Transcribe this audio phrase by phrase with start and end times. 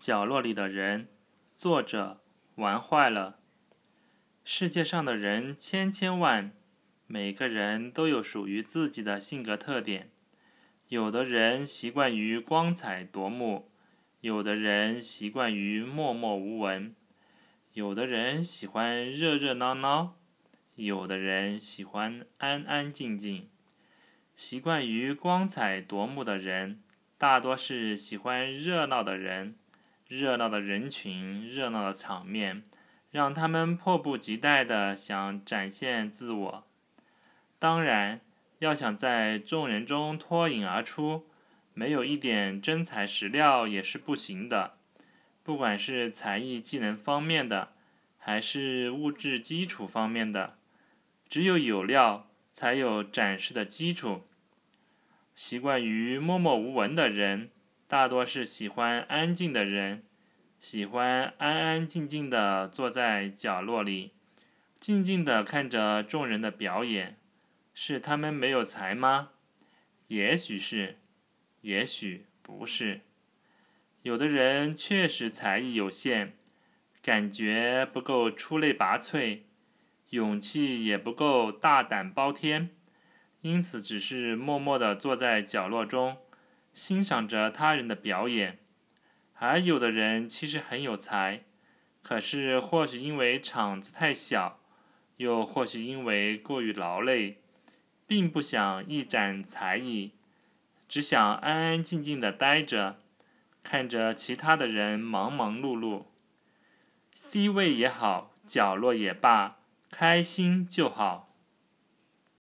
[0.00, 1.08] 角落里的人，
[1.58, 2.22] 作者
[2.54, 3.38] 玩坏了。
[4.42, 6.52] 世界上的人千千万，
[7.06, 10.10] 每个人都有属于自己的性格特点。
[10.88, 13.70] 有的人习惯于光彩夺目，
[14.22, 16.96] 有的人习惯于默默无闻，
[17.74, 20.16] 有的人喜欢热热闹闹，
[20.76, 23.50] 有的人喜欢安安静静。
[24.34, 26.82] 习惯于光彩夺目的人，
[27.18, 29.56] 大多是喜欢热闹的人。
[30.10, 32.64] 热闹的人群，热闹的场面，
[33.12, 36.64] 让他们迫不及待地想展现自我。
[37.60, 38.20] 当然，
[38.58, 41.28] 要想在众人中脱颖而出，
[41.74, 44.74] 没有一点真材实料也是不行的。
[45.44, 47.68] 不管是才艺技能方面的，
[48.18, 50.58] 还是物质基础方面的，
[51.28, 54.26] 只有有料，才有展示的基础。
[55.36, 57.50] 习惯于默默无闻的人。
[57.90, 60.04] 大多是喜欢安静的人，
[60.60, 64.12] 喜欢安安静静的坐在角落里，
[64.78, 67.18] 静静的看着众人的表演。
[67.74, 69.30] 是他们没有才吗？
[70.06, 70.98] 也许是，
[71.62, 73.00] 也许不是。
[74.02, 76.34] 有的人确实才艺有限，
[77.02, 79.40] 感觉不够出类拔萃，
[80.10, 82.70] 勇气也不够大胆包天，
[83.40, 86.18] 因此只是默默的坐在角落中。
[86.80, 88.58] 欣赏着他人的表演，
[89.34, 91.42] 还有的人其实很有才，
[92.02, 94.58] 可是或许因为场子太小，
[95.18, 97.36] 又或许因为过于劳累，
[98.06, 100.12] 并不想一展才艺，
[100.88, 102.96] 只想安安静静的待着，
[103.62, 106.04] 看着其他的人忙忙碌碌。
[107.14, 109.58] C 位也好，角落也罢，
[109.90, 111.29] 开心就好。